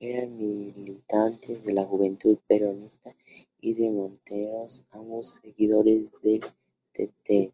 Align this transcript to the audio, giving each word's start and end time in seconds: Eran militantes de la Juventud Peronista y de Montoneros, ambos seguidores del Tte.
Eran 0.00 0.38
militantes 0.38 1.62
de 1.62 1.74
la 1.74 1.84
Juventud 1.84 2.38
Peronista 2.48 3.14
y 3.60 3.74
de 3.74 3.90
Montoneros, 3.90 4.82
ambos 4.92 5.34
seguidores 5.42 6.06
del 6.22 6.40
Tte. 6.94 7.52